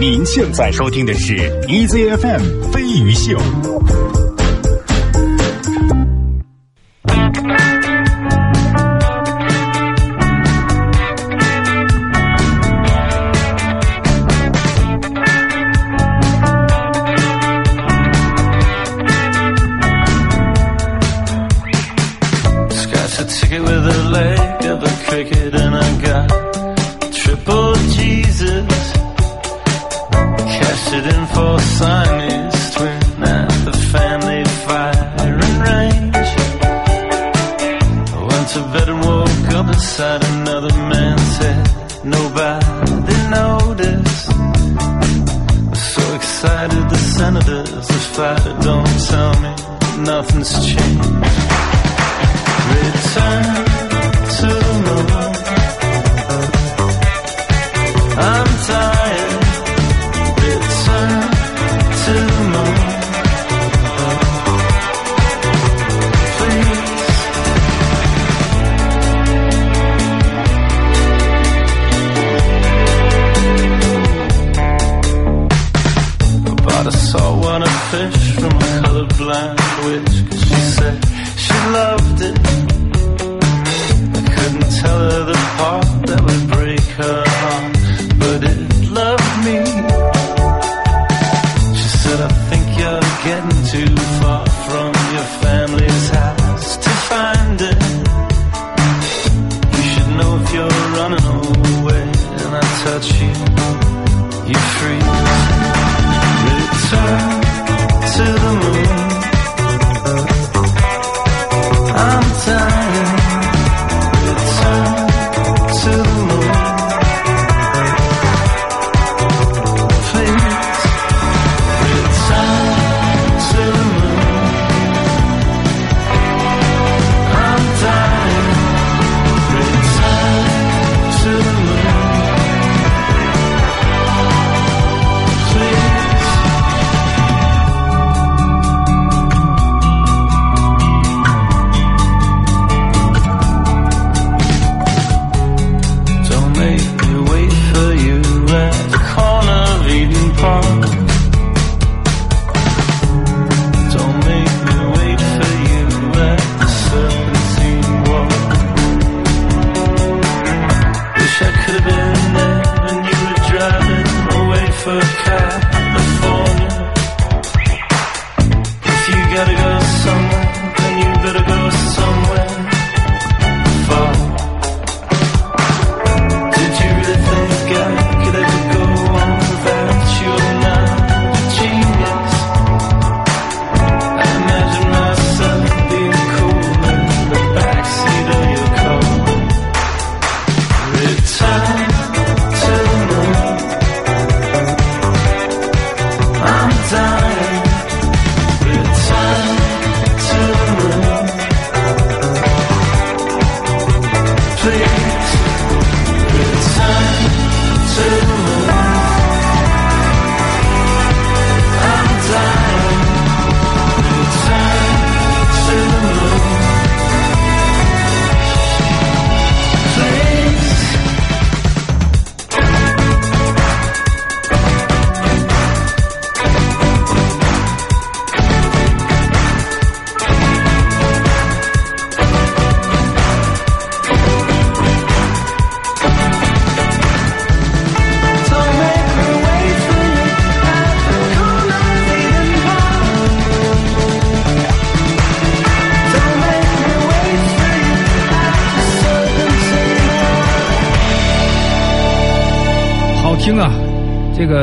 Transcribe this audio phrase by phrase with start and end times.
[0.00, 1.36] 您现在收听的是
[1.68, 3.38] EZFM 飞鱼秀。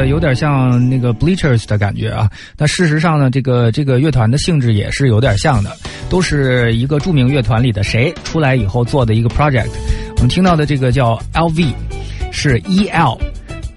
[0.08, 2.30] 有点像那个 Bleachers 的感觉啊。
[2.58, 5.72] 那事实上呢，这个这个乐团的性质也是有点像的，
[6.10, 9.70] 都是一个著名乐团里的谁出来以后做的一个 project。
[10.18, 11.74] 我们听到的这个叫 LV，
[12.32, 13.18] 是 E L，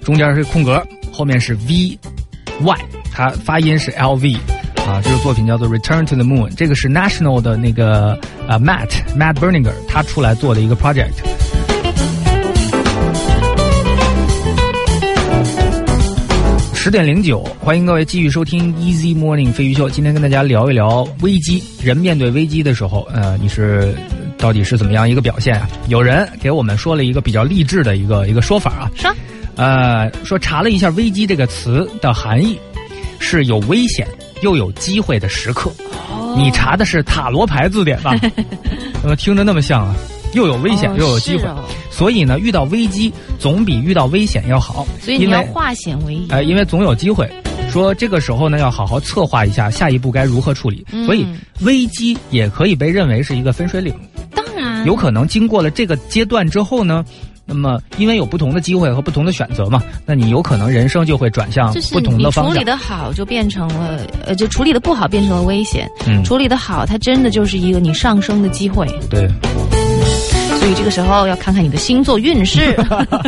[0.03, 1.99] 中间是空格，后面是 V
[2.61, 2.79] Y，
[3.13, 4.37] 它发音是 LV。
[4.87, 11.44] 啊，这个作品叫做《Return to the Moon》，这个是 National 的那个呃 Matt Matt Berninger 他出来做的一个 project。
[16.85, 19.89] 十点零九，欢迎各位继续收听 Easy Morning 飞鱼秀。
[19.89, 23.97] 今天跟大家聊一聊危机，人面对危机的时候，呃，你是
[24.37, 25.67] 到底是怎么样一个表现啊？
[25.89, 29.11] 有人给我们说了一个比较励志的一个一个说法啊，说，
[29.57, 32.59] 呃，说查了一下“危机”这个词的含义，
[33.19, 34.07] 是有危险
[34.43, 35.73] 又有机会的时刻。
[36.11, 38.15] 哦你查的是塔罗牌字典吧？
[39.01, 39.97] 怎么听着那么像啊？
[40.35, 44.87] 又有危险哦又有机会，哦所以呢，遇到危机总比遇到危险要好。
[45.01, 46.27] 所以你要化险为夷。
[46.29, 47.31] 呃，因为总有机会。
[47.71, 50.85] 说这个时候呢，要好好策划一下下一步该如何处理。
[50.93, 51.27] 嗯所以
[51.61, 53.95] 危机也可以被认为是一个分水岭。
[54.35, 57.05] 当然有可能经过了这个阶段之后呢，
[57.47, 62.55] 那么因为有不同的机会和不同的选择嘛，那你有可能人生就会转向不同的方向。
[62.55, 68.87] 处理的好，就变成了呃，就处理的不好变成了危险；嗯，处理的好，它真的就是一个你上升的机会。
[69.11, 69.29] 对，
[70.65, 72.75] 所以这个时候要看看你的星座运势，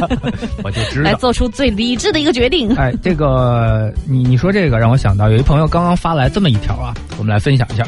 [0.65, 1.11] 我就知道。
[1.11, 2.75] 来做出最理智的一个决定。
[2.77, 7.85] 哎，这个你你说这个让我想到，有一朋友刚刚发来这么一条啊，我们来分享一下。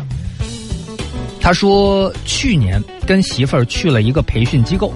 [1.41, 4.93] 他说去年跟媳妇儿去了一个培训机构，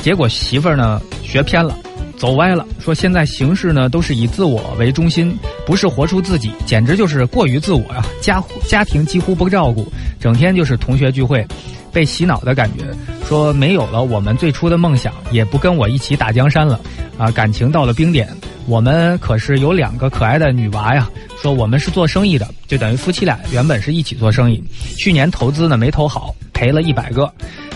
[0.00, 1.76] 结果媳妇儿呢学偏了，
[2.16, 9.86] 走歪了，说现在形势呢都是以自我为中心，不是活出自己，简直就是过于自我呀、家家庭几乎不照顾，
[10.20, 11.46] 整天就是同学聚会，
[11.92, 12.84] 被洗脑的感觉。
[13.28, 16.80] 说没有了我们最初的梦想，也不跟我一起打江山了，
[17.18, 18.28] 啊，感情到了冰点。
[18.66, 21.10] 我们可是有两个可爱的女娃呀。
[21.42, 24.62] 说我们是做生意的，就等于夫妻俩原本是一起做生意。
[24.96, 27.30] 去年投资呢没投好，赔了一百个，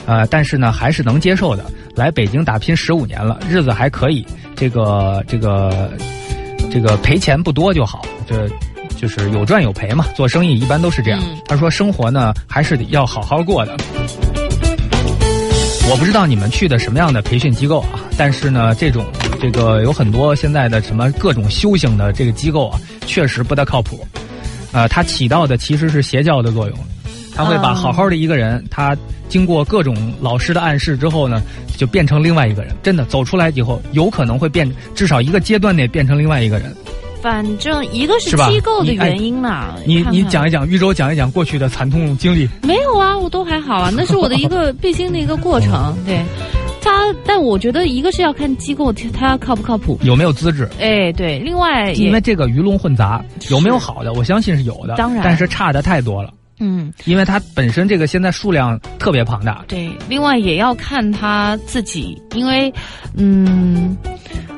[0.07, 1.63] 呃，但是呢还是能接受的。
[1.99, 4.25] 来北京打拼十五年了，日子还可以。
[4.55, 5.91] 这个这个
[6.71, 8.49] 这个赔钱不多就好，这
[8.97, 10.07] 就是有赚有赔嘛。
[10.15, 11.21] 做生意一般都是这样。
[11.25, 13.77] 嗯他说生活呢还是得要好好过的。
[15.91, 19.05] 我不知道你们去的什么样的培训机构啊，但是呢，这种
[19.41, 24.07] 这个有很多现在的什么各种修行的这个机构啊，确实不大靠谱。
[24.71, 26.79] 呃，它起到的其实是邪教的作用，
[27.39, 28.97] 它会把嗯好好的一个人，他
[29.29, 31.41] 经过各种老师的暗示之后呢，
[31.77, 32.75] 就变成另外一个人。
[32.83, 36.75] 真的走出来以后，有可能会变，至少一个阶段内变成另外一个人。
[37.23, 42.49] 反正一个是机构的原因嘛，你你讲一讲，玉州讲一讲过去的惨痛经历。
[42.65, 45.97] 没有啊，我都还好啊，那是我的一个必经的一个过程。
[46.05, 46.25] 对，
[46.81, 49.97] 他，但我觉得一个是要看机构，它靠不靠谱。
[50.03, 50.69] 有没有资质？
[50.81, 54.13] 哎，对，另外也因为这个鱼龙混杂，有没有好的？
[54.15, 56.33] 我相信是有的，当然但是差的太多了。
[56.61, 62.73] 嗯，因为它本身这个现在数量特别庞大，对，另外也要看他自己，因为，
[63.17, 63.97] 嗯，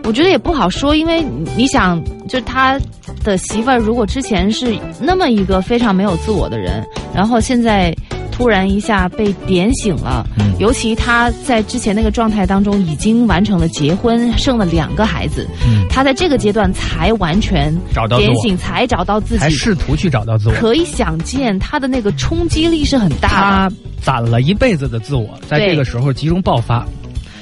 [0.04, 1.22] 我觉得也不好说，因为
[1.56, 2.78] 你想，就他
[3.22, 7.94] 的媳妇儿如果之前是那么一个非常没有自我的人，然后现在
[8.40, 19.56] 突然一下被点醒了，嗯尤其他在之前那个状态当中已经完成了结婚，生了两个孩子，嗯，他在这个阶段才完全找到，点醒，才找到自还己。
[19.56, 20.54] 试图去找到自我。
[20.54, 23.36] 可以想见，他的那个冲击力是很大的。
[23.36, 26.86] 他攒了一辈子的自我，在这个时候集中爆发。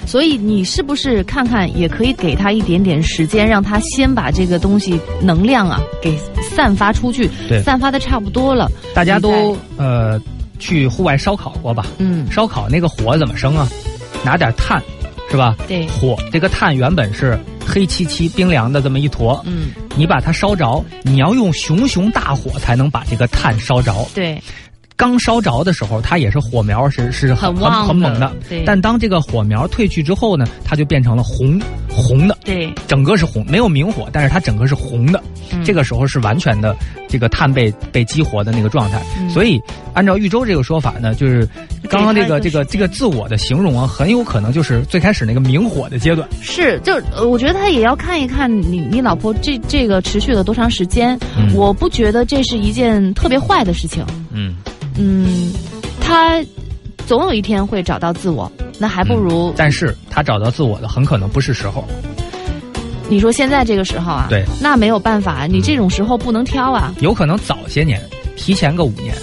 [0.07, 8.71] 所以你是不是看看，也可以给他一点点时间，让他先把这个东西能量啊给散发出去对，散发的差不多了。
[8.95, 10.19] 大家都呃
[10.59, 11.87] 去户外烧烤过吧？
[11.99, 13.69] 嗯，烧烤那个火怎么生啊？
[14.25, 14.83] 拿点炭，
[15.31, 15.57] 是吧？
[15.67, 23.95] 对，火这个炭原本是黑漆漆、冰凉的这么一坨，嗯，你把它烧着，你要用熊熊大火才能把这个炭烧着。
[24.15, 24.43] 对，
[24.97, 35.23] 刚烧着的时候，它也是火苗是是很很很猛的，对，但当这个火苗褪去之后呢，它就变成了红红的，对，整个是红，没有明火，但是它整个是红的。
[35.53, 36.77] 嗯这个时候是完全的
[37.09, 39.03] 这个碳被被激活的那个状态。
[39.19, 39.61] 嗯所以
[39.95, 41.49] 按照玉州这个说法呢，就是
[41.89, 46.29] 刚刚这个这个这个自我的形容啊，很有可能就是最开始那个明火的阶段。
[46.41, 46.95] 是，就
[47.27, 51.19] 我觉得他也要看一看你你老婆这这个持续了多长时间。
[51.37, 54.05] 嗯我不觉得这是一件特别坏的事情。
[54.31, 54.55] 嗯，
[54.97, 55.53] 嗯，
[56.01, 56.43] 他
[57.07, 61.85] 总有一天会找到自我，那还不如、但是他找到自我的很可能不是时候。
[63.09, 66.95] 你说现在这个时候啊，对，那没有办法，你这种时候不能挑啊。
[67.01, 68.01] 有可能早些年，
[68.37, 69.15] 提前个五年，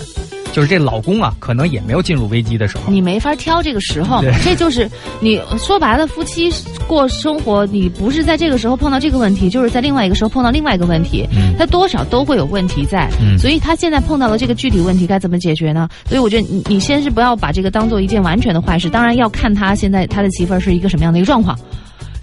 [0.51, 2.91] 就是这老公啊，可能也没有进入危机的时候。
[2.91, 4.89] 你没法挑这个时候，这就是
[5.19, 6.51] 你说白了，夫妻
[6.87, 13.07] 过生活，你不是在这个时候碰到这个问题，就是在另外一个时候碰到另外一个问题，嗯他多少都会有问题在。
[13.21, 15.87] 嗯所以他现在碰到了这个具体问题该怎么解决呢？
[16.07, 21.55] 所以我觉得你你先是不要把这个当做一件完全的坏事，当然要看他现在他的媳妇儿是一个什么样的一个状况。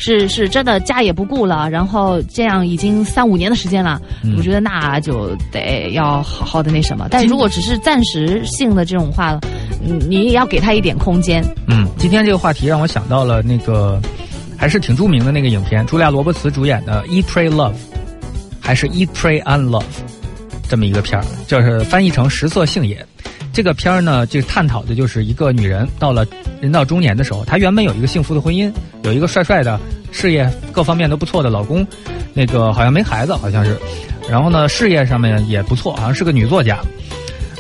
[0.05, 7.07] 是是真的家也不顾了，然后这样已经三五年的时间了，嗯我觉得那就得要好好的那什么。
[7.09, 9.39] 但如果只是暂时性的这种话，
[9.81, 11.41] 嗯你也要给他一点空间。
[11.69, 14.03] 嗯，今天这个话题让我想到了那个，
[14.57, 17.71] 还是挺著名的那个影片，茱莉亚·罗伯茨主演的《Eat, Pray, Love》，
[18.61, 19.83] 还是《Eat, Pray and Love》
[20.69, 22.97] 这么一个片儿，就是翻译成《食色性也》。
[23.53, 26.27] 这个片儿呢，就探讨的就是一个女人到了
[26.61, 29.79] 人到中年的时候，她原本有一个幸福的婚姻，有一个帅帅的
[30.11, 31.87] 事业各方面都不错的老公，
[32.33, 33.77] 那个好像没孩子，好像是，
[34.29, 36.79] 然后呢，事业上面也不错，好像是个女作家。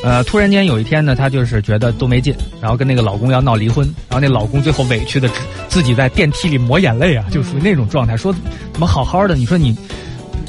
[0.04, 5.30] 呃，突然间有一天呢，她就是觉得都没劲，然后跟那个老公要闹离婚，然后那老公最后委屈的
[5.68, 8.34] 自己在电梯里抹眼泪啊，就属于那种状态，说
[8.72, 9.76] 怎么好好的，你说你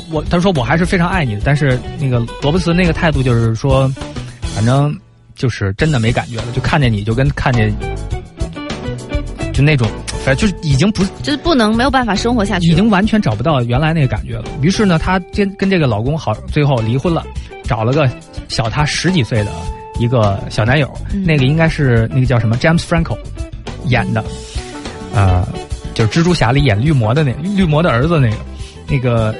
[0.10, 3.88] 我，他说我还是非常爱你的，但是那个罗伯茨那个态度就是说，
[4.56, 4.98] 反 正
[5.36, 7.74] 就是真的没感觉了，就看见你就跟看见
[9.54, 9.88] 就那种，
[10.26, 14.46] 反正就是已经不就是不能没有办法生活下去，已经完全找不到原来那个感觉了。
[14.62, 17.24] 于是呢，她跟跟这个老公好，最后离婚了，
[17.64, 18.10] 找了个。
[18.50, 19.52] 小她十几岁的
[20.00, 20.88] 一个小男友，
[21.26, 23.18] 那个应该是那个叫什么 James Franco
[23.88, 24.24] 演的，
[25.16, 25.48] 呃，
[25.96, 28.38] 就是蜘蛛侠里演绿魔的那绿魔的儿子那个，
[28.88, 29.34] 那个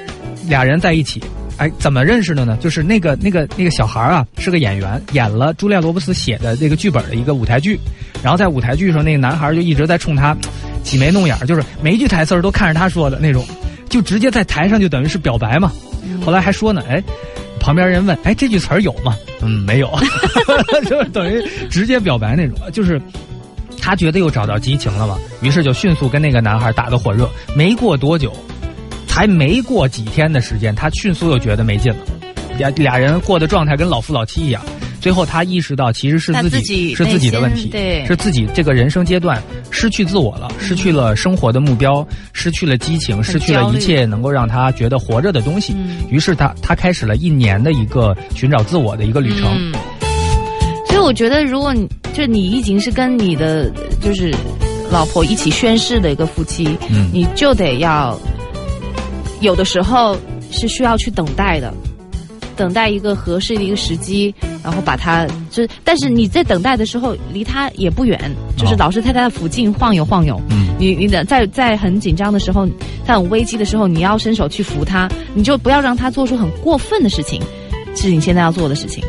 [0.48, 1.22] 俩人在一起，
[1.56, 2.56] 哎，怎么认识的呢？
[2.60, 7.78] 就是那个那个那个小孩啊，是个演员，演了朱莉亚罗伯斯写的那个剧本的一个舞台剧，
[8.22, 10.36] 然后在舞台剧上，那个男孩就一直在冲他
[10.82, 13.46] 挤眉弄眼，就是每一句台词都看着他说的那种，
[13.88, 15.72] 就直接在台上就等于是表白嘛。
[16.24, 17.02] 后来还说呢，哎。
[17.60, 19.90] 旁边人问：“哎，这句词儿有吗？”嗯，没有，
[20.84, 22.58] 就是等于直接表白那种。
[22.72, 23.00] 就是
[23.80, 27.26] 他觉得又找到激情了嘛，于是就迅速跟那个男孩打得火热。
[27.56, 28.30] 没过多久，
[29.14, 31.98] 才没过几天的时间，他迅速又觉得没劲了。
[32.58, 34.60] 俩俩人过的状态跟老夫老妻一样。
[35.00, 39.40] 最后他意识到，其实是自己是自己的问题，对，是自己这个人生阶段
[39.70, 45.76] 失去自我了，失去了生活的目标，失去了激情，失去了一切能够让他觉得活着的东西。
[46.10, 49.72] 于是他他开始了一年的一个寻找自我的一个旅程。
[50.88, 54.34] 所以我觉得，如果你就你已经是跟你的就是
[54.90, 58.18] 老婆一起宣誓的一个夫妻，嗯，你就得要
[59.44, 60.16] 有的时候
[60.50, 61.72] 是需要去等待的。
[62.56, 64.32] 等待一个合适的一个时机，
[64.62, 68.16] 然后把它就，但是你在等待的时候，离他也不远，
[68.56, 70.40] 就是老是在他的附近晃悠晃悠。
[70.50, 72.64] 嗯，你你等在在很紧张的时候，
[73.04, 77.42] 在很危机的时候，你要伸手去扶他，你就不要让他做出很过分的事情，
[77.96, 79.02] 是你现在要做的事情。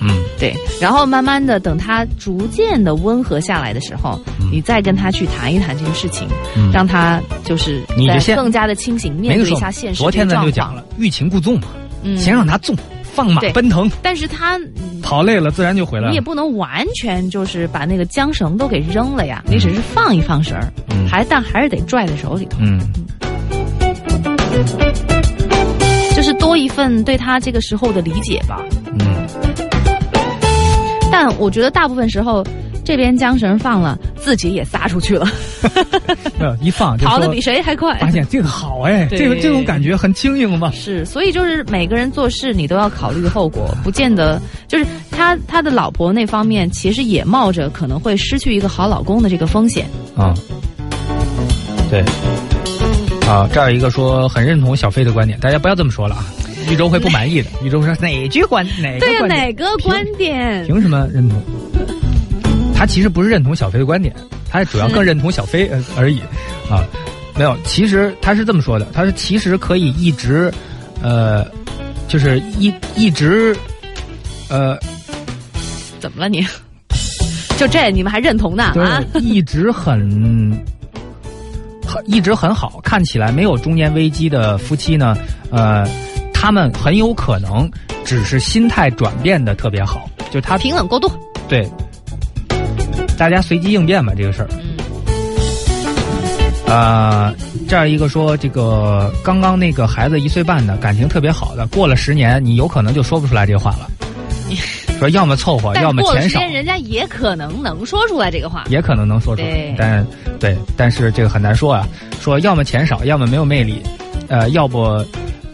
[0.00, 0.52] 嗯，对。
[0.80, 4.18] 然后慢慢的等他逐渐的温和下来的时候，
[4.50, 6.26] 你再跟他去谈一谈这个事情，
[6.72, 9.98] 让他就是在更加的清醒面对一下现实。
[9.98, 11.68] 昨天咱就讲了，欲擒故纵嘛。
[12.16, 13.90] 先让他纵，放马奔腾。
[14.00, 14.58] 但是他
[15.02, 16.08] 跑累了，自然就回来了。
[16.08, 20.72] 你也不能完全就是把那个缰绳都给扔了呀，你只是放一放绳儿，
[21.06, 22.56] 还但还是得拽在手里头。
[22.58, 22.80] 嗯，
[26.16, 28.64] 就是多一份对他这个时候的理解吧。
[28.98, 29.26] 嗯，
[31.12, 32.42] 但我觉得大部分时候。
[32.90, 35.24] 这边缰绳放了，自己也撒出去了。
[36.60, 37.96] 一放跑得比谁还快。
[38.00, 40.72] 发现这个好哎，这个这种感觉很轻盈嘛。
[40.72, 49.86] 是，所以就是每个人做事你都要考虑后果，不见得就是他他的老婆那方面其实也冒着可能会失去一个好老公的这个风险。
[50.16, 50.34] 啊，
[51.88, 52.04] 对。
[53.28, 56.26] 啊，这儿一个说很认同小飞的观点，大家不要这么说了啊，
[56.68, 57.48] 玉州会不满意的。
[57.62, 60.66] 玉州说哪句观哪个对呀哪个观点？
[60.66, 61.40] 凭什么认同？
[62.80, 64.10] 他其实不是认同小飞的观点，
[64.48, 66.18] 他主要更认同小飞而已，
[66.70, 66.80] 啊，
[67.36, 70.50] 没有，其实他是这么说的，他说其实可以一直，
[71.02, 71.46] 呃，
[72.08, 73.54] 就是一一直，
[74.48, 74.78] 呃，
[76.00, 76.42] 怎么了你？
[77.58, 78.72] 就这你们还认同呢？
[78.80, 80.58] 啊， 一直很，
[81.86, 85.14] 很一直很好，看起来没有中年危机的夫妻呢，
[85.50, 85.86] 呃，
[86.32, 87.70] 他们很有可能
[88.06, 91.12] 只是心态转变的特别好，就他平稳过渡，
[91.46, 91.68] 对。
[93.20, 94.48] 大家随机应变吧，这个事儿。
[96.72, 97.34] 啊，
[97.68, 103.90] 这样一个说，这个刚刚那个孩子一岁半的感情特别好的，过了十年，你有可能就说不出来这话了。
[104.98, 106.40] 说要么凑合，要么钱少。
[106.40, 110.06] 人家也可能能说出来这个话，也可能能说出来，但
[110.38, 111.86] 对，但是这个很难说啊。
[112.22, 113.82] 说要么钱少，要么没有魅力，
[114.28, 115.04] 呃，要不，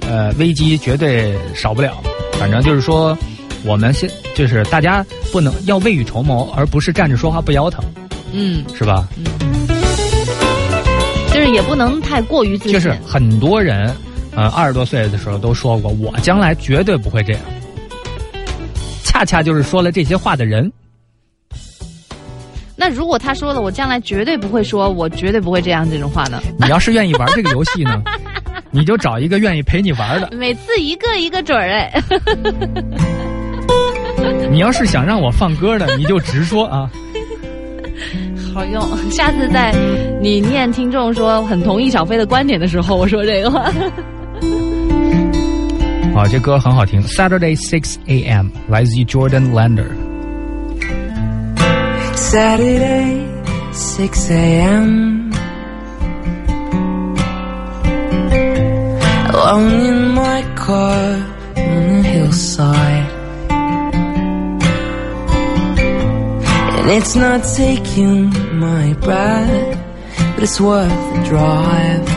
[0.08, 1.96] 呃，危机绝对少不了。
[2.38, 3.18] 反正就是说。
[3.66, 7.84] 我们现就是大家不能要未雨绸缪，而不是站着说话不腰疼，
[8.32, 9.08] 嗯，是吧？
[9.16, 9.24] 嗯，
[11.34, 12.72] 就是也不能太过于自信。
[12.72, 13.92] 就是很多人，
[14.36, 17.42] 呃，二十多岁的时候都说过，我将来绝对不会这样。
[19.02, 20.70] 恰恰就是说了这些话的人。
[22.76, 26.40] 那如果他说了，我将来绝对不会说，我绝对不会这样这种话呢？
[26.60, 28.02] 你要是愿意玩这个游戏呢，
[28.70, 30.30] 你就找一个愿意陪你玩的。
[30.36, 32.02] 每次一个一个准儿哎。
[34.50, 36.90] 你要是想让我放歌的，你就直说啊。
[38.54, 39.74] 好用，下次在
[40.22, 43.70] 你念听众说很同意小飞的观点的时候，我说这个话。
[46.14, 47.02] 好，这歌很好听。
[47.02, 48.48] Saturday six a.m.
[48.68, 49.88] 来自于 Jordan Lander。
[52.14, 53.22] Saturday
[53.72, 55.30] six a.m.
[59.28, 61.18] alone in my car
[66.86, 69.76] And it's not taking my breath,
[70.34, 72.08] but it's worth the drive.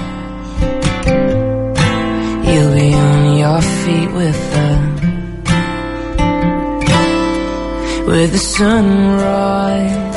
[2.45, 4.69] You'll be on your feet with the
[8.05, 10.08] with the sunrise.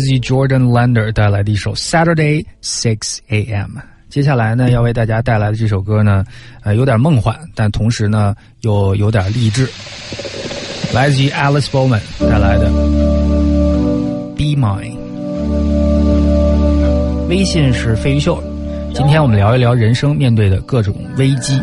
[0.00, 3.78] 自 Jordan Lander 带来的一首 Saturday Six A.M.》。
[4.08, 6.24] 接下来呢，要为大家带来的这首歌呢，
[6.64, 9.68] 呃，有点梦幻，但同时呢，又有点励志。
[10.92, 12.68] 来自于 Alice Bowman 带来的
[14.34, 14.96] 《Be Mine》。
[17.28, 18.42] 微信是飞鱼秀，
[18.92, 21.62] 今天我们聊一聊人生面对的各种危机。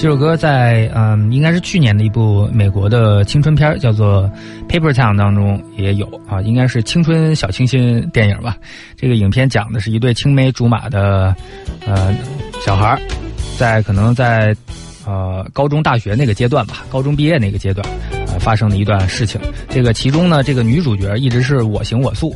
[0.00, 4.22] 这首歌在嗯，应该是去年的一部美国的青春片叫做
[4.66, 8.56] 《Paper Town》当中也有啊，应该是青春小清新电影吧。
[8.96, 11.36] 这个影片讲的是一对青梅竹马的
[11.86, 12.16] 呃
[12.64, 12.98] 小孩，
[13.58, 14.56] 在可能在
[15.06, 17.86] 呃高中、大学那个阶段吧，高中毕业那个阶段，
[18.40, 19.40] 发生的一段事情。
[19.68, 22.34] 这个其中呢，这个女主角一直是我行我素，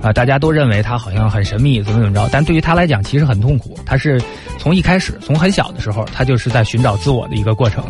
[0.00, 3.78] 啊、大家都认为她好像很神秘，怎么怎么着，但对于她来讲其实很痛苦。
[3.84, 4.20] 她是
[4.58, 7.84] 从一开始，从很小的时候，她就是在寻找自我的一个过程，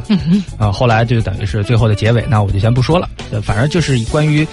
[0.59, 3.09] 啊、后来就等于是最后的结尾，那我就先不说了。
[3.31, 4.46] 呃，反正就是关于，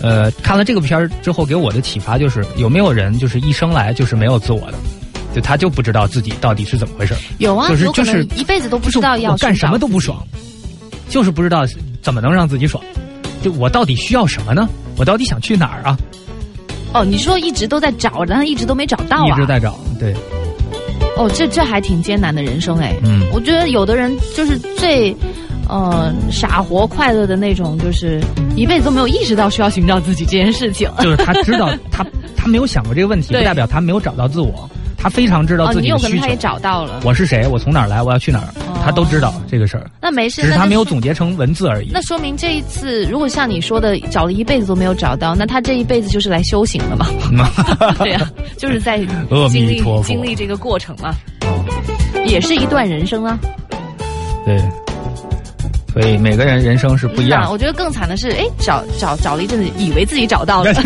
[0.00, 4.78] 呃，看了这个片儿之后给我的启发就是，有没有人就是一生来就是没有自我的，
[5.34, 7.14] 就他就不知道自己到底是怎么回事。
[7.38, 10.26] 有啊，就是就是一辈子都不就是知道要我干什么都不爽，
[11.08, 11.64] 就是不知道
[12.02, 12.82] 怎么能让自己爽。
[13.42, 14.68] 就我到底需要什么呢？
[14.96, 15.98] 我到底想去哪儿啊？
[16.94, 19.28] 哦，你说一直都在找，但是一直都没找到啊。
[19.28, 20.14] 一直在找，对，
[21.16, 22.94] 哦，这这还挺艰难的人生哎。
[23.02, 25.14] 嗯我觉得有的人就是最，
[25.68, 28.20] 呃，傻活快乐的那种，就是
[28.56, 30.88] 一辈子都没有意识到需要寻找自己这件事情。
[31.00, 34.70] 就是他知道 他他没有想过这个问题，不代表他没有找到自我，
[35.04, 36.08] 他非常知道自己的需求。
[36.08, 37.46] 有可能他也找到了，我是谁？
[37.46, 38.02] 我从哪儿来？
[38.02, 38.48] 我要去哪儿？
[38.82, 41.90] 他都知道这个事儿，那没事，只是他没有总结成文字而已。
[41.92, 47.06] 那说明这一次，如果像你说的找了一辈子都没有找到，那他这一辈子就是来修行的嘛？
[48.00, 48.96] 对呀、就是在
[49.28, 51.64] 阿经历弥陀佛经历这个过程嘛，哦，
[52.24, 53.38] 也是一段人生啊。
[54.46, 54.58] 对，
[55.92, 57.50] 所以每个人人生是不一样的。
[57.50, 60.72] 我觉得更惨的是，哎，找找找了一阵子，以为自己找到了。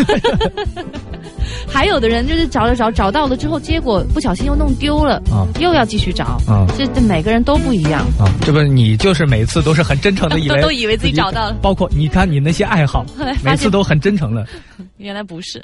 [1.79, 6.25] 还有的人就是找了找找到了之后，结果不小心又弄丢了，啊又要继续找。
[6.45, 8.01] 啊这这每个人都不一样。
[8.19, 8.27] 啊！
[8.41, 13.05] 这不，你就是每次都是很真诚的以为 都以为自己找到了包括你看你那些爱好
[13.41, 14.45] 每次都很真诚的。
[14.97, 15.63] 原来不是。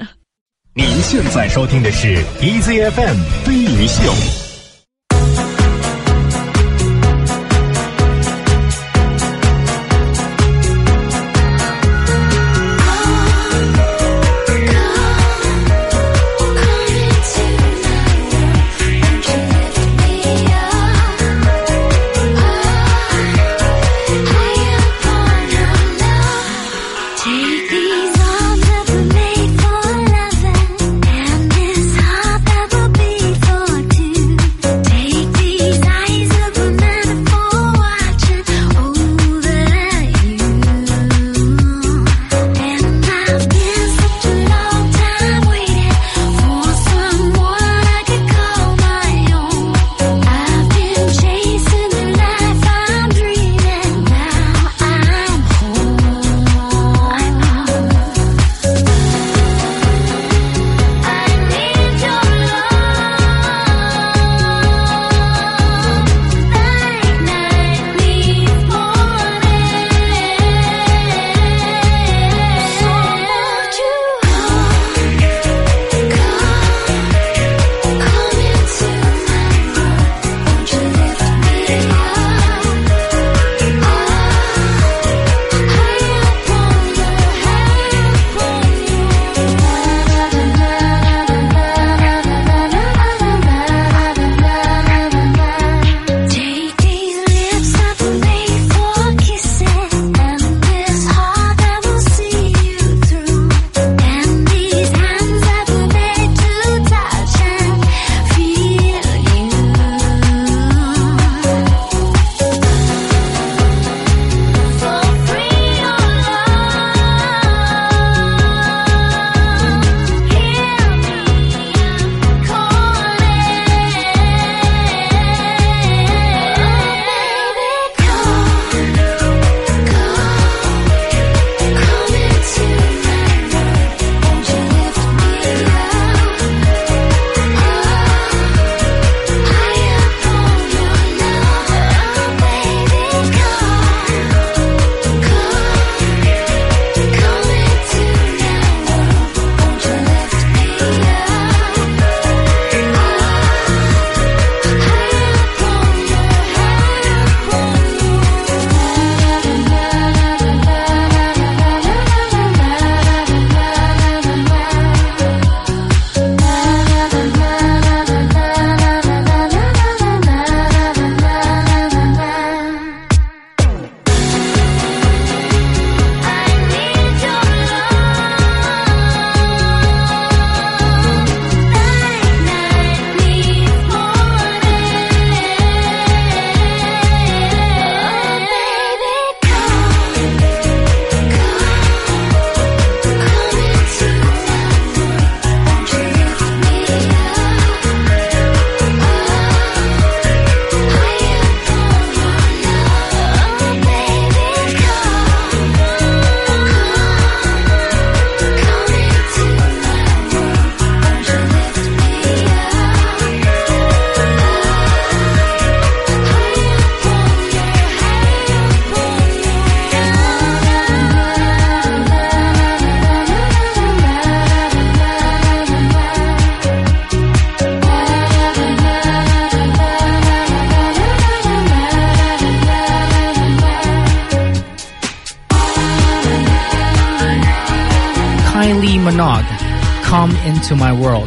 [0.72, 4.45] 您现在收听的是 EZFM 飞鱼秀。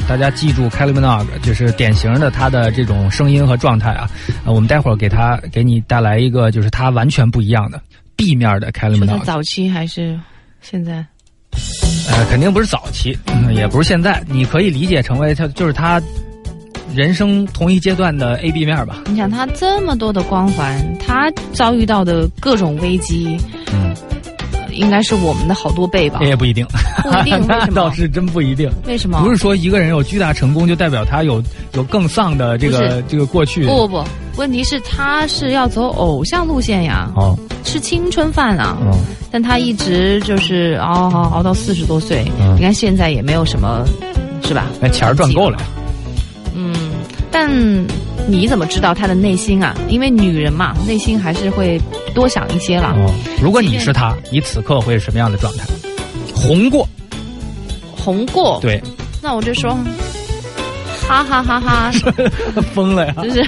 [0.10, 4.10] 大家记住 Kylie Minogue，就是典型的他的这种声音和状态啊。
[4.44, 7.80] 呃，我们待会儿给他给你带来一个就是他完全不一样的
[8.16, 9.20] B 面的说他。
[9.20, 10.20] 早期还是
[10.62, 11.06] 现在？
[12.12, 16.02] 呃，肯定不是早期，嗯也不是现在，你可以理解成为他就是他
[16.96, 19.04] 人生同一阶段的 A B 面吧。
[19.06, 23.38] 你想他这么多的光环，他遭遇到的各种危机，
[23.72, 23.96] 嗯，
[24.54, 26.20] 呃应该是我们的好多倍吧？
[26.24, 26.66] 也不一定，
[27.02, 28.70] 不一定为那倒是真不一定。
[28.86, 29.22] 为什么？
[29.24, 31.42] 不是说一个人有巨大成功就代表他有
[31.74, 33.66] 有更丧的这个这个过去。
[33.66, 34.08] 不不不，
[34.38, 38.78] 问题是他是要走偶像路线呀，哦吃青春饭啊。
[38.82, 38.98] 哦，
[39.32, 43.86] 但他一直就是熬熬熬到四十多岁，嗯你看现在也没有什么，
[44.44, 44.66] 是吧？
[44.82, 45.58] 那钱儿赚够了。
[46.56, 46.74] 嗯，
[47.32, 47.50] 但
[48.28, 49.76] 你怎么知道他的内心啊？
[49.88, 51.80] 因为女人嘛，内心还是会
[52.14, 52.94] 多想一些了。
[52.98, 55.64] 哦，如果你是他，你此刻会是什么样的状态？
[56.40, 56.88] 红过，
[57.96, 58.82] 红过，对，
[59.22, 59.72] 那我就说，
[61.08, 61.92] 哈哈哈哈，
[62.74, 63.14] 疯了呀！
[63.24, 63.44] 就是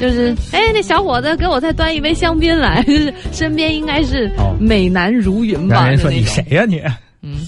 [0.00, 5.94] 就是，哎，那小伙子给我再端一杯香槟来，就 是身边应该是哦美男如云吧？
[5.96, 6.80] 说你谁呀、你？
[7.22, 7.38] 嗯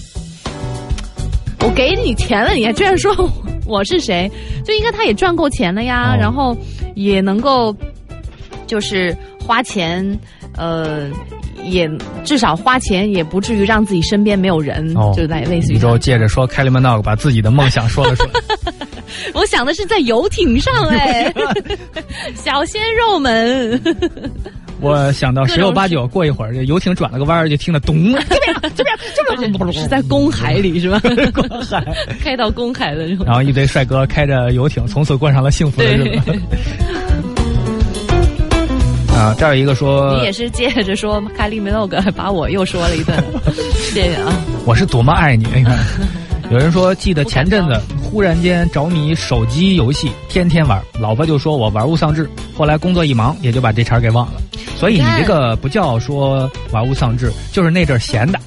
[1.61, 3.31] 我给你钱了，你还居然说我
[3.79, 4.29] 我是谁？
[4.65, 6.55] 就应该他也赚够钱了呀，哦然后
[6.95, 7.75] 也能够
[8.67, 10.17] 就是花钱，
[10.55, 11.09] 呃，
[11.67, 11.89] 也
[12.23, 15.97] 至少花钱也不至于让自己身边没有人，哦就在类似于宇宙。
[15.97, 18.31] 借着说 Kelly Minogue 把自己的梦想说了出来。
[19.33, 21.33] 我想的是在游艇上 哎，
[22.35, 23.81] 小鲜肉们，
[24.81, 31.01] 我想到十有八九，过一会儿这游艇转了个弯儿，就听到咚，这边这边这边，是在公海里是吧？
[31.33, 31.83] 公海，
[32.21, 33.07] 开到公海的。
[33.25, 36.39] 然后一堆帅哥开着游艇，从此过上了幸福的日子。
[39.17, 43.17] 啊，这儿有一个说你，也是借着说开利梅诺格，把我又说了一顿，
[43.91, 44.31] 谢谢啊。
[44.63, 45.45] 我是多么爱你。
[45.55, 45.75] 你看，
[46.51, 54.33] 有人说记得前阵子 忽然间着迷手机游戏，天天玩，老婆就说我玩物丧志，后来工作一忙，也就把这茬给忘了。
[54.75, 58.39] 所以你这个不叫说玩物丧志，就是那阵儿闲的。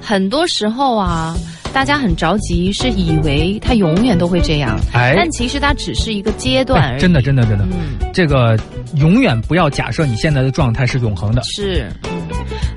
[0.00, 1.36] 很多时候啊，
[1.72, 5.14] 大家很着急，是以为他永远都会这样，哎。
[5.16, 6.94] 但其实它只是一个阶段而已。
[6.96, 8.58] 哎真的真的真的，嗯，这个
[8.96, 11.86] 永远不要假设你现在的状态是永恒的，是。
[12.04, 12.10] 嗯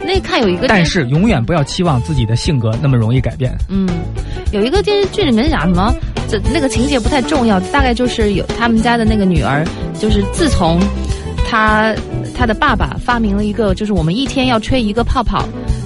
[0.08, 3.52] 那看有一个，但是永远不要期望自己的性格那么容易改变。
[3.70, 3.90] 嗯，
[4.52, 5.92] 有一个电视剧里面讲什么，
[6.30, 9.66] 这那个情节不太重要，大概就是有他们家的那个女儿，
[10.00, 10.80] 就是自从
[11.48, 11.92] 他
[12.38, 15.44] 他的爸爸发明了一个，就是我们一天要吹一个泡泡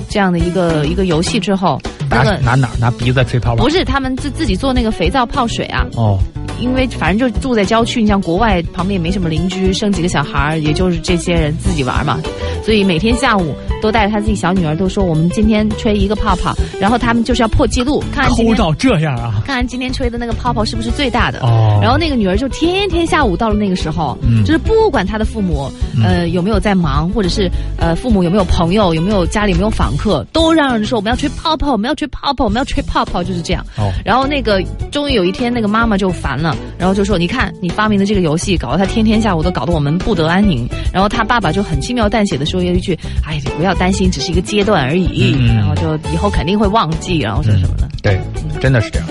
[0.10, 3.64] 这样的一个一个游戏之后，那拿拿哪儿拿鼻子吹泡泡？
[3.64, 6.20] 不是他们自自己做那个肥皂泡水啊，哦，
[6.60, 12.20] 因为反正就住在郊区，你像国外旁边也没什么邻居，生几个小孩儿，也就是这些人自己玩嘛，
[12.64, 19.42] 所以每天下午都带着他自己小女儿，都说我们今天吹一个泡泡，然后他们就是要破纪录，看抠 到这样啊！
[19.46, 21.40] 看看今天吹的那个泡泡是不是最大的。
[21.40, 24.44] 哦，然后那个女儿就天天下午到了那个时候，嗯。
[24.46, 25.72] 就是不管她的父母，
[26.04, 33.64] 呃有没有在忙，或者是呃父母有没有朋友，有没有家里有没有访客，都嚷嚷着说我们要吹泡泡，我们要吹泡泡，我们要吹泡泡，就是这样。
[33.78, 45.36] 哦，然后那个终于有一天，那个妈妈就烦了，然后就说：“你看，你发明的这个游戏，搞得他天天下午都搞得我们不得安宁。”然后他爸爸就很轻描淡写的说了一句：“哎，你不要担心，只是一个阶段而已。
[45.38, 47.88] 嗯然后就以后肯定会忘记，然后说什么的。
[48.02, 48.20] 对，
[48.62, 49.08] 真的是这样。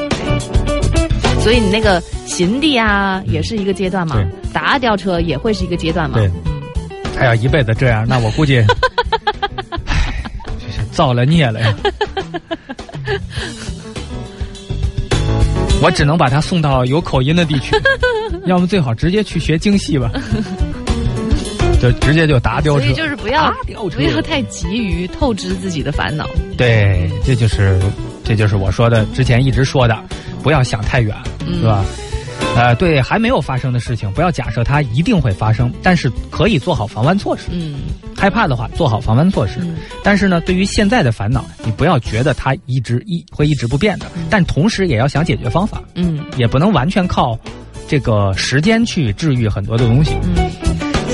[1.41, 4.17] 所以你那个行李啊，也是一个阶段嘛；
[4.53, 6.19] 打吊车也会是一个阶段嘛。
[6.19, 6.61] 对嗯，
[7.17, 8.63] 他要一辈子这样，那我估计，
[10.93, 11.75] 造了孽了呀！
[15.81, 17.77] 我只能把他送到有口音的地区，
[18.47, 20.11] 要么最好直接去学京戏吧，
[21.81, 22.85] 就直接就打吊车。
[22.85, 23.53] 所以就是不要
[23.95, 26.29] 不要太急于透支自己的烦恼。
[26.57, 27.81] 对，这就是
[28.25, 29.97] 这就是我说的，之前一直说的，
[30.43, 31.15] 不要想太远，
[31.47, 31.85] 嗯是吧？
[32.59, 37.45] 呃，对还没有发生的事情，不要假设它一定会发生，但是可以做好防范措施。
[37.53, 37.77] 嗯
[38.17, 39.61] 害怕的话，做好防范措施。
[39.61, 47.39] 嗯但是呢，对于现在的烦恼，你不要觉得它一直一会一直不变的，但同时也要想解决方法，嗯也不能完全靠
[47.87, 50.17] 这个时间去治愈很多的东西。
[50.37, 50.68] 嗯。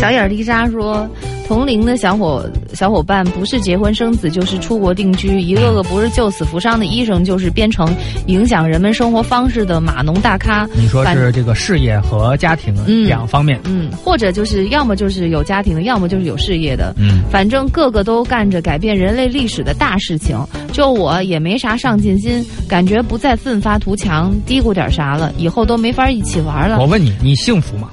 [0.05, 1.09] 小眼儿丽莎说，
[1.49, 7.89] 同龄的小伙小伙伴不是结婚生子，就是出国定居，一个个不是救死扶伤的医生，就是编程
[8.27, 10.69] 影响人们生活方式的码农大咖。
[10.75, 16.95] 你说是这个事业和家庭嗯两方面，嗯，或者就是要么就是有家庭的，要么就是有事业的。
[16.99, 20.39] 嗯，反正个个都干着改变人类历史的大事情，
[20.71, 26.85] 就我也没啥上进心，感觉不再奋发图强，嘀咕点啥了，以后都没法一起玩了我。
[26.85, 27.89] 问你，你幸福吗？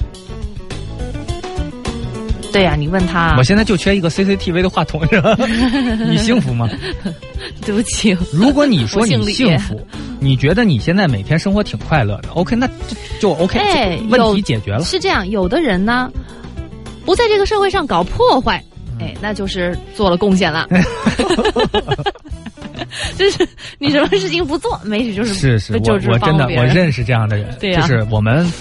[2.51, 5.35] 对呀、你问他我，现在就缺一个 CCTV 的话筒，是吧？
[6.09, 6.69] 你幸福吗？
[7.65, 9.79] 对不起，如果你说你幸福，
[10.19, 12.73] 你觉得你现在每天生活挺快乐的，OK，那就
[13.19, 14.83] 就 OK，、哎问题解决了。
[14.83, 16.11] 是这样，有的人呢，
[17.05, 18.63] 不在这个社会上搞破坏，
[18.99, 20.67] 嗯哎，那就是做了贡献了。
[23.17, 23.47] 就是
[23.79, 28.51] 你什么事情不做，没事就是是是，我就是我真的我认识这样的人，对呀就是我们。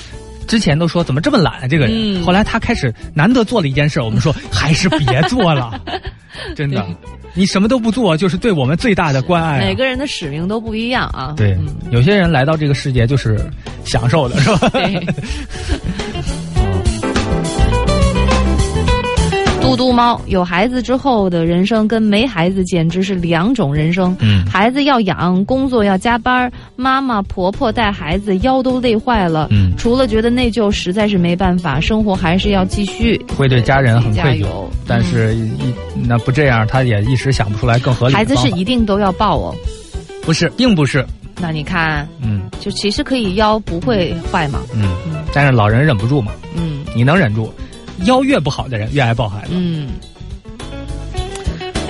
[0.51, 1.95] 之前都说怎么这么懒啊，这个人。
[1.95, 5.81] 嗯后来他开始难得做了一件事，我们说 还是别做了，
[6.57, 6.85] 真的，
[7.35, 9.61] 你什么都不做，就是对我们最大的关爱、啊。
[9.61, 11.35] 每个人的使命都不一样啊。
[11.37, 13.41] 对，嗯有些人来到这个世界就是
[13.85, 14.69] 享受的，是吧？
[14.71, 15.07] 对。
[19.71, 24.17] 嘟嘟猫有孩子之后的人生跟没孩子简直是两种人生。
[24.21, 29.47] 嗯孩子要养，工作要加班，妈妈婆婆带孩子腰都累坏了。
[29.51, 33.17] 嗯除了觉得内疚，实在是没办法，生活还是要继续。
[33.37, 34.47] 会对家人很愧疚，
[34.87, 35.51] 但是一
[36.07, 39.55] 那不这样，他也一时想不出来更合理的孩子是一定都要抱哦。
[40.23, 41.07] 不是，并不是，
[41.41, 44.61] 那你看，嗯就其实可以腰不会坏嘛。
[44.75, 44.97] 嗯，
[45.33, 47.53] 但是老人忍不住嘛，嗯你能忍住，
[48.05, 49.53] 腰越不好的人越爱抱孩子。
[49.53, 49.89] 嗯。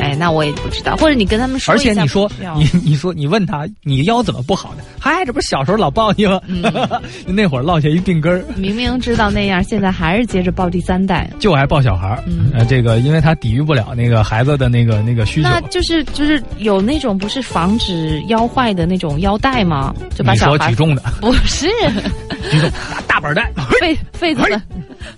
[0.01, 1.78] 哎，那我也不知道，或者你跟他们说而。
[1.78, 4.82] 且你说你你说你问他你腰怎么不好呢？
[4.98, 6.40] 嗨，这不是小时候老抱你吗？
[6.46, 6.62] 嗯
[7.26, 12.22] 那会儿落下一病根儿，明明知道那样，现在还是接着抱第三代，就爱抱小孩儿。
[12.26, 15.48] 嗯呃，这个因为他抵御不了那个孩子的那个那个需求。
[15.48, 19.94] 那就是就是有那种不是防止腰坏的那种腰带吗？
[20.14, 21.66] 就把你小孩说举重的，不是
[22.51, 24.62] 举重大大板带， 痱痱子本，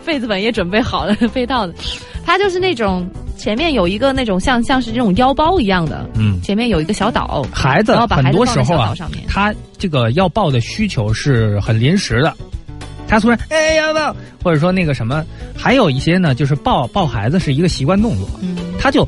[0.07, 1.74] 痱子粉也准备好了，被套的，
[2.24, 3.09] 它就是那种
[3.43, 6.40] 前面有一个那种像像是这种腰包一样的，嗯。
[6.43, 8.95] 前面有一个小岛，孩子很多时候啊
[9.26, 12.32] 他这个要抱的需求是很临时的，
[13.09, 14.14] 他突然哎要抱，
[14.45, 15.24] 或者说那个什么，
[15.57, 18.57] 还有一些呢，就是抱抱孩子是一个习惯动作，嗯。
[18.78, 19.07] 他就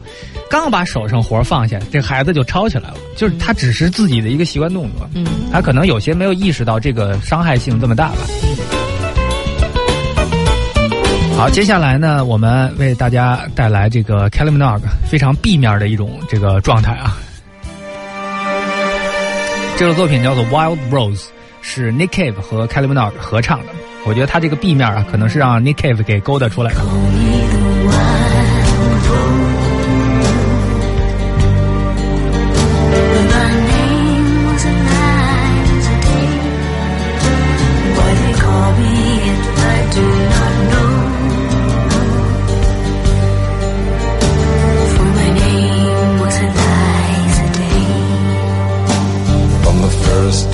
[0.51, 8.84] 刚把手上活放下，这孩子就抄起来了，就是他只是自己的一个习惯动作，嗯，他可能有些没有意识到这个伤害性这么大吧。
[11.37, 14.81] 好，接下来呢，我们为大家带来这个 Kelly Minogue
[15.11, 17.17] 非常 B 面的一种这个状态啊。
[19.77, 21.19] 这首作品叫做《Wild Rose》，
[21.61, 23.73] 是 Nick Cave 和 Kelly Minogue 合唱的。
[24.07, 26.81] 我觉得他这个 B 面啊，可能是让 Nick Cave 给勾搭出来的。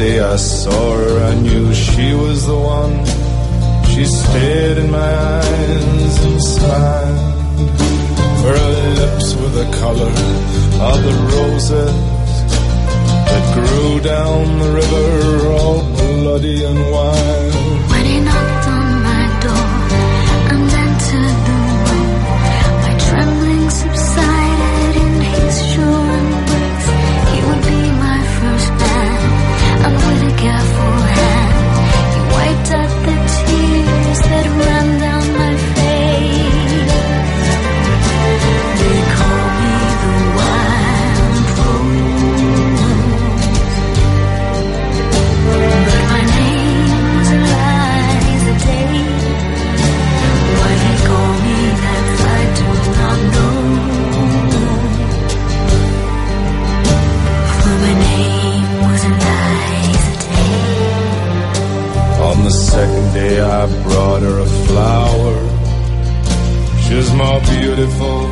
[0.00, 2.96] Day I saw her, I knew she was the one.
[3.92, 7.78] She stared in my eyes and smiled.
[8.46, 8.62] Her
[9.00, 10.14] lips were the color
[10.88, 11.96] of the roses
[13.28, 17.69] that grew down the river, all bloody and wild.
[63.40, 65.36] I brought her a flower.
[66.84, 68.26] She was more beautiful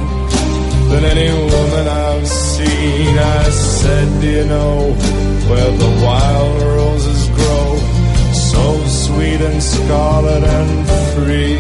[0.91, 3.19] than any woman I've seen.
[3.19, 4.93] I said, do you know
[5.49, 7.79] where the wild roses grow?
[8.33, 11.59] So sweet and scarlet and free.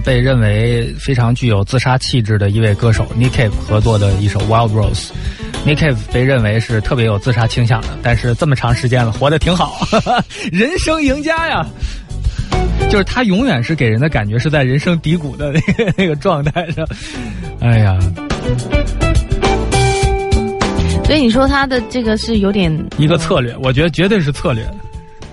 [0.00, 5.08] 被认为非常具有自杀气质的一位歌手 Nick Cave 合作的一首《Wild Rose》。
[5.66, 9.86] Nick Cave 被认为是特别有自杀倾向的，但是这么长时间了，活得挺好，
[10.50, 11.66] 人生赢家呀！
[12.90, 16.86] 就是他永远是给人的感觉是在人生低谷的那个那个状态上。
[17.60, 17.98] 哎呀，
[21.04, 24.64] 所以你说他的这个是有点一个策略，我觉得绝对是策略。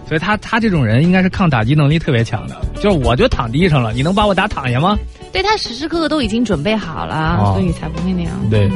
[0.08, 2.56] 所以他他这种人应该是抗打击能力特别强的。
[2.76, 4.98] 就是我就躺地上了，你能把我打躺下吗？
[5.32, 8.32] 对他时时刻刻都已经准备好了，哦所以才不会那样。
[8.50, 8.70] 对，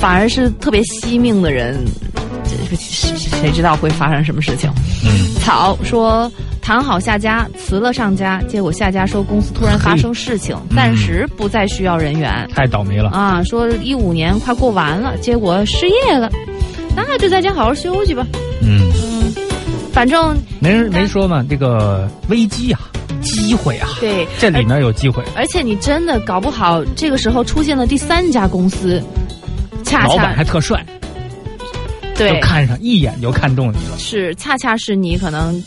[0.00, 1.84] 反而是特别惜命的人，
[2.44, 4.70] 这谁谁知道会发生什么事情？
[5.04, 6.30] 嗯，草说
[6.62, 12.48] 谈好下家，辞了上家，结果下家说公司突然发生事情，嗯暂时不再需要人员。
[12.52, 13.10] 太倒霉了。
[13.10, 16.30] 啊，说一五年快过完了，结果失业了，
[16.96, 18.26] 那就在家好好休息吧。
[18.62, 19.07] 嗯，嗯，
[19.98, 22.78] 反正没人没说嘛，这个危机啊，
[23.20, 25.24] 机会啊，对，这里面有机会。
[25.34, 29.02] 而且你真的搞不好，这个时候出现了第三家公司，
[29.82, 30.86] 恰老板恰还特帅，
[32.14, 33.98] 对就看上一眼就看中你了。
[33.98, 35.60] 是恰恰是你可能。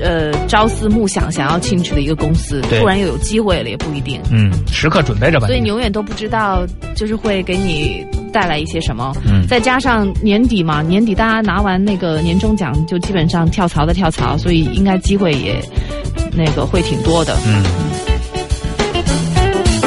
[0.00, 4.20] 呃，朝思暮想想要进去的一个公司，对突然又有机会了，也不一定。
[4.30, 5.46] 嗯，时刻准备着吧。
[5.46, 6.66] 所以你永远都不知道，
[6.96, 9.12] 就是会给你带来一些什么。
[9.26, 15.62] 嗯再加上年底嘛，年底大家拿完那个年终奖，就基本上跳槽的跳槽，所以应该机会也
[16.32, 17.36] 那个会挺多的。
[17.46, 17.62] 嗯，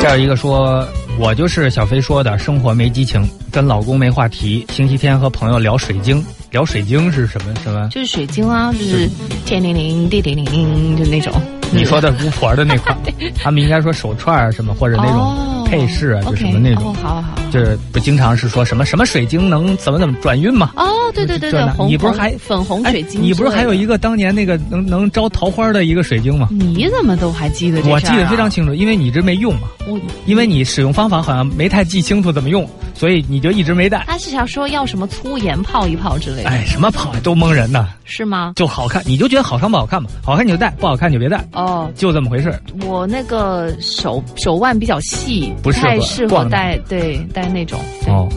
[0.01, 0.87] 再有一个说，
[1.19, 4.65] 我就是小飞说的，生活没激情，跟老公没话题。
[4.69, 7.87] 星期天和朋友聊水晶，聊水晶是什么什么？
[7.89, 9.07] 就是水晶啊，就是
[9.45, 11.31] 天灵灵地灵灵，就那种。
[11.71, 12.95] 你说的巫婆的那块，
[13.37, 17.35] 他们应该说手串啊什么，或者那种配饰啊，就什么那种哦，，好好好。
[17.51, 20.71] 就是不经常是说什么什么水晶能怎么怎么转运嘛？
[20.75, 23.21] 哦，对对对，对你不是还粉红哎水晶？
[23.21, 26.47] 你不是还有一个当年那个能能招桃花的一个水晶吗？
[26.51, 27.81] 你怎么都还记得？
[27.83, 34.03] 我记得非常清楚，因为你一直没用嘛，我因为你使用方法好像没太记清楚怎么用，所以你就一直没带。
[34.07, 38.53] 他是想说要什么粗盐泡一泡之类的，哎，什么跑都蒙人呢，是吗？
[38.55, 40.09] 就好看，你就觉得好看不好看嘛？
[40.23, 42.53] 好看你就戴，不好看你就别戴，哦，就这么回事。
[42.83, 47.79] 我那个手手腕比较细，不太适合戴对戴那种。
[48.03, 48.27] 对哦，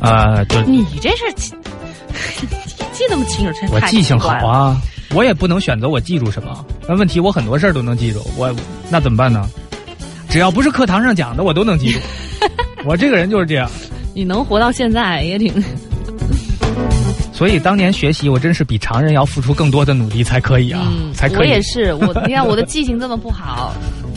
[0.00, 4.28] 啊，就你这是 记记那么清楚，真我记性好。
[4.46, 4.76] 啊，
[5.14, 6.64] 我也不能选择我记住什么。
[6.88, 8.54] 那问题我很多事儿都能记住，我
[8.90, 9.48] 那怎么办呢？
[10.28, 12.00] 只要不是课堂上讲的，我都能记住。
[12.84, 13.70] 我这个人就是这样，
[14.14, 15.52] 你能活到现在也挺
[17.44, 21.38] 所以当年学习，我真是比常人要付出更多的努力才可以啊，嗯，才可以。
[21.40, 23.74] 我也是，我 你看我的记性这么不好，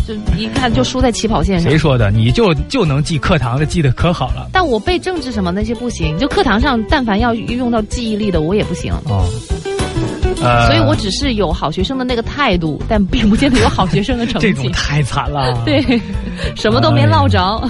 [0.07, 1.77] 就一看就输在起跑线上谁。
[1.77, 2.09] 说的？
[2.09, 4.47] 你就就能记课堂的，记得可好了。
[4.53, 8.93] 但我背政治什么那些不行，就课堂上但凡要用到记忆力的，我也不行。
[9.09, 9.25] 哦，
[10.41, 14.47] 呃，所以我只是有好学生的那个态度，但并不见得有好学生的成绩。
[14.53, 15.61] 这种太惨了。
[15.65, 15.83] 对，
[16.55, 17.69] 什么都没落着。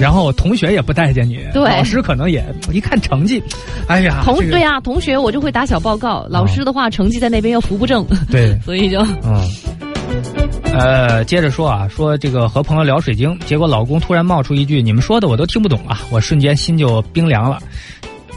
[0.00, 3.42] 然后同学也不待见你，对老师可能也一看成绩，
[3.86, 9.42] 哎呀，这个同对呀、同学我就会打小报告，老师的话成绩在那边又扶不正，对， 所以就嗯，
[10.74, 17.60] 呃，接着说啊，说这个和朋友聊水晶，结果老公突然冒出一句：“你们说的我都听不懂啊！”我瞬间心就冰凉了。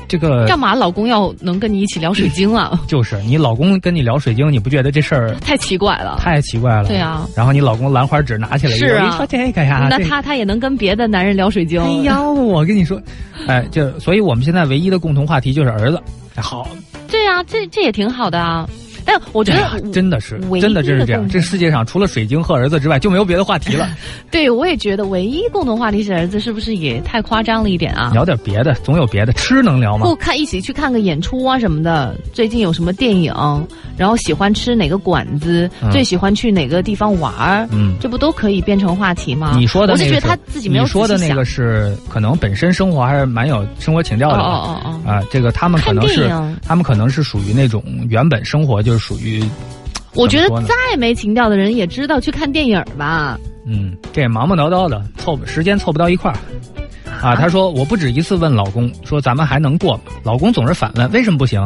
[0.08, 2.80] 这个干嘛老公要能跟你一起聊水晶啊？
[2.88, 6.18] 就是你老公跟你聊水晶，你不觉得这事儿太奇怪了。
[6.20, 6.88] 太奇怪了？
[6.88, 7.28] 对啊。
[7.36, 11.82] 然后你老公兰花指拿起来，是啊你说这个呀，这那他他也能跟别的男人聊水晶？
[11.82, 13.02] 哎呀，我跟你说，
[13.48, 16.02] 哎，就所以我们现在唯一的共同话题就是儿子。
[16.36, 16.68] 哎好，
[17.10, 18.68] 对啊，这这也挺好的啊。
[19.06, 21.28] 但我觉哎得呀真的是真的真是这样。
[21.30, 23.88] 这世界上除了水晶和儿子之外，就没有别的话题了。
[24.32, 28.10] 对我也觉得唯一共同话题是儿子，是不是也太夸张了一点啊？
[28.14, 29.32] 聊点别的，总有别的。
[29.34, 30.16] 吃能聊吗不？
[30.16, 32.16] 看一起去看个演出啊什么的。
[32.34, 33.34] 最近有什么电影，
[33.98, 39.54] 然后喜欢吃哪个馆子，嗯最喜欢去哪个地方玩儿，嗯这不都可以变成话题吗？
[39.56, 44.38] 你说的那个我是觉得他自己没有你说的那个是可能本身生活还是蛮有生活情调的。
[44.38, 46.30] 哦哦哦哦啊，这个他们可能是
[46.66, 49.44] 他们可能是属于那种原本生活就是属于，
[50.14, 53.38] 我觉得再没情调的人也知道去看电影吧。
[53.66, 56.38] 嗯，这也忙忙叨叨的，凑时间凑不到一块儿。
[57.22, 60.04] 啊，他说我不止一次问老公说咱们还能过吗？
[60.24, 61.66] 老公总是反问为什么不行？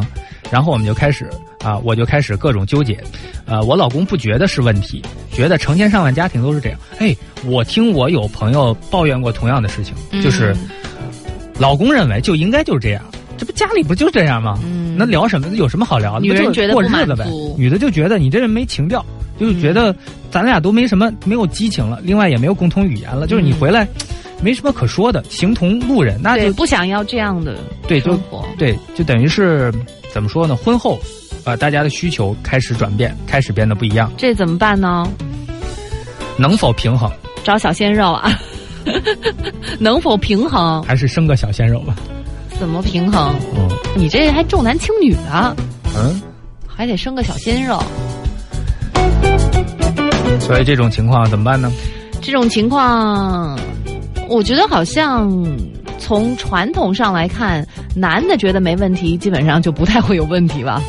[0.52, 1.30] 然后我们就开始
[1.64, 2.98] 啊，我就开始各种纠结。
[3.46, 6.80] 呃，我老公不觉得是问题，觉得成千上万家庭都是这样。
[7.00, 7.16] 哎，
[7.46, 10.70] 我听我有朋友抱怨过同样的事情，就是嗯
[11.60, 13.04] 老公认为就应该就是这样，
[13.40, 14.60] 这不家里不就这样吗？
[14.64, 15.48] 嗯那聊什么？
[15.56, 16.22] 有什么好聊的？
[16.22, 17.26] 女人觉得不过日子呗
[17.58, 19.04] 女的就觉得你这人没情调，
[19.40, 19.96] 就是觉得
[20.30, 23.88] 咱俩都没什么没有激情了，另外也没有共同语言了，就是你回来。
[24.42, 27.58] 没什么可说的，形同路人，那对，就不想要这样的
[27.90, 28.46] 对，就生活。
[28.58, 29.70] 对，就等于是
[30.14, 30.56] 怎么说呢？
[30.56, 30.98] 婚后，
[31.44, 35.06] 呃，大家的需求开始转变，开始变得不一样，这怎么办呢？
[36.38, 37.12] 能否平衡？
[37.44, 38.32] 找小鲜肉啊？
[39.78, 40.82] 能否平衡？
[40.84, 41.94] 还是生个小鲜肉吧？
[42.60, 43.34] 怎么平衡？
[43.56, 45.56] 嗯你这还重男轻女的，
[45.98, 46.22] 嗯，
[46.68, 47.82] 还得生个小鲜肉。
[50.40, 51.72] 所以这种情况怎么办呢？
[52.22, 53.58] 这种情况，
[54.28, 55.30] 我觉得好像
[55.98, 60.82] 从传统上来看，男的觉得没问题，基本上就不太会有问题吧。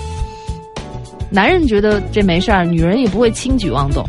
[1.31, 4.05] 男人觉得这没事儿，女人也不会轻举妄动。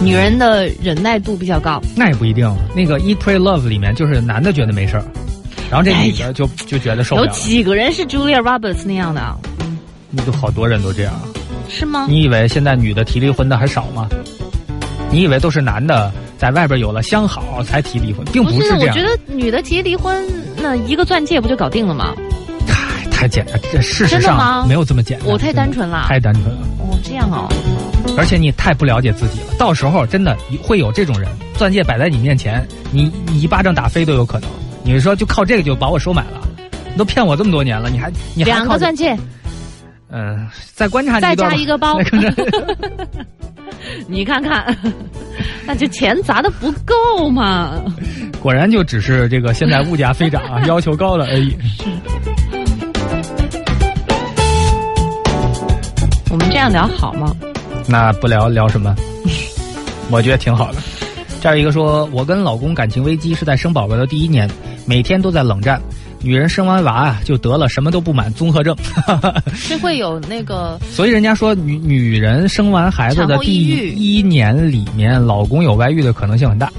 [0.00, 2.52] 女人的忍耐度比较高，那也不一定。
[2.74, 5.04] 那个《Eat Pray Love》里面就是男的觉得没事儿，
[5.70, 7.40] 然后这女的就、就觉得受不有了有。
[7.40, 9.20] 几个人是 Julia Roberts 那样的？
[10.10, 11.12] 那就好多人都这样。
[11.68, 12.06] 是吗？
[12.08, 14.08] 你以为现在女的提离婚的还少吗？
[15.10, 19.02] 你以为都是男的在外边有了相好才提离婚，并不是，是这样我觉。
[19.02, 20.24] 得女的提离婚，
[20.56, 22.14] 那一个钻戒不就搞定了吗？
[22.66, 25.28] 太太简单，这事实上没有这么简单。
[25.28, 26.60] 我太单纯了太单纯了。
[26.80, 27.48] 哦，这样哦，
[28.18, 34.50] 而且你太不了解自己了，到时候真的会有这种人，钻戒摆在你面前，你你一巴掌打飞都有可能。
[34.84, 36.46] 你说就靠这个就把我收买了，
[36.92, 39.16] 你都骗我这么多年了，你还你还两个钻戒，
[40.10, 41.98] 嗯、再观察你再加一个包
[44.06, 44.76] 你看看，
[45.66, 47.82] 那这钱砸的不够嘛。
[48.40, 51.56] 果然就只是这个现在物价飞涨啊，要求高了而已。
[56.30, 57.34] 我们这样聊好吗？
[57.88, 58.94] 那不聊聊什么？
[60.10, 60.78] 我觉得挺好的。
[61.40, 64.48] 这儿一个说，我跟老公感情危机是在生宝宝的第一年，
[64.86, 65.80] 每天都在冷战。
[66.20, 68.74] 女人生完娃啊，就得了什么都不满综合症，
[69.54, 73.52] 是会有那个所以人家说女女人生完孩子的第
[73.94, 76.72] 一年里面，老公有外遇的可能性很大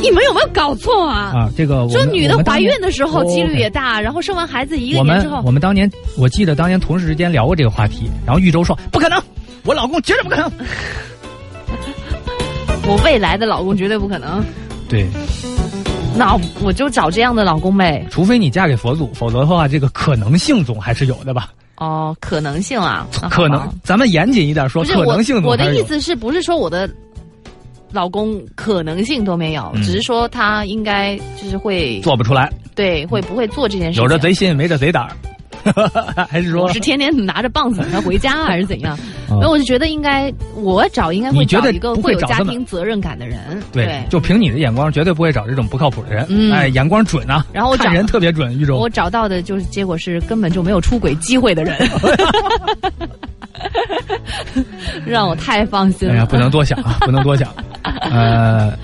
[0.00, 1.30] 你们有没有搞错啊？
[1.32, 1.48] 啊。
[1.56, 9.22] 这个我说女的怀孕的时候哦几率也大，然后生完孩子一个我们年之后我，们当年我记得当年同事之间聊过这个话题，然后玉州说不可能，
[9.64, 10.50] 我老公绝对不可能。
[12.88, 14.44] 我未来的老公绝对不可能。
[14.88, 15.06] 对，
[16.16, 18.06] 那我就找这样的老公呗。
[18.10, 21.50] 除非你嫁给佛祖，否则的话，这个可能性总还是有的吧？
[21.76, 25.50] 哦，可能性啊，可能，咱们严谨一点说，可能性我。
[25.50, 26.88] 我的总还是有意思是不是说我的
[27.90, 34.02] 老公可能性都没有，嗯只是说他应该就是会做不出来，对会不会做这件事情？
[34.02, 35.10] 有着贼心没着贼胆儿，
[36.28, 38.98] 还是说我是天天拿着棒子等他回家，还是怎样？
[39.30, 43.38] 嗯那我就觉得应该我找应该会觉得找一个不会有家庭责任感的人，
[43.72, 46.26] 对，就凭你的眼光，绝对不会找这种不靠谱的人。
[46.28, 48.88] 嗯哎，眼光准啊，然后我找看人特别准，玉州我。
[48.92, 51.74] 找到的就是结果是根本就没有出轨机会的人，
[55.06, 56.12] 让我太放心了。
[56.14, 57.48] 哎呀，不能多想啊，不能多想。
[57.82, 58.76] 呃，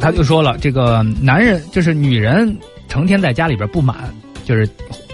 [0.00, 2.56] 他就说了，这个男人就是女人，
[2.88, 3.96] 成天在家里边不满，
[4.44, 4.68] 就是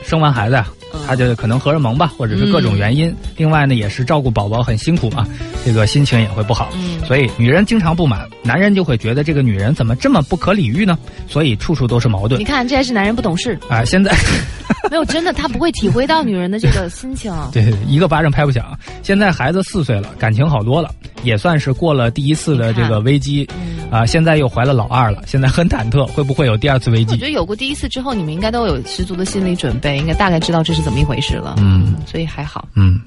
[0.05, 0.73] 生完孩子啊、
[1.07, 3.15] 他就可能荷尔蒙吧，或者是各种原因。
[3.37, 5.27] 另外呢，也是照顾宝宝很辛苦嘛，
[5.65, 6.71] 这个心情也会不好。
[6.75, 10.99] 嗯所以女人经常不满，男人就会觉得这个女人怎么这么不可理喻呢？
[11.29, 12.45] 所以处处都是矛盾你。
[12.45, 14.13] 看，这还是男人不懂事， 啊、现在
[14.91, 17.33] 没有真的他不会体会到女人的这个心情。
[17.53, 18.77] 对一个巴掌拍不响。
[19.03, 20.91] 现在孩子四岁了，感情好多了，
[21.23, 23.49] 也算是过了第一次的这个危机。
[23.57, 27.13] 嗯啊、现在又怀了老二了，现在很忐忑，会不会有第二次危机？
[27.13, 31.55] 我觉得有过第一次之后，你们应该都有十足的心理准备，应该大概知道这是怎么一回事了。
[31.59, 32.69] 嗯所以还好。
[32.75, 33.01] 嗯，